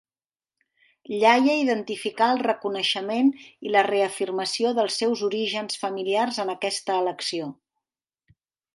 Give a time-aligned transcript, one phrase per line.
[1.17, 3.31] Ilaiah identificà el reconeixement
[3.69, 7.55] i la reafirmació dels seus orígens familiars en aquesta elecció.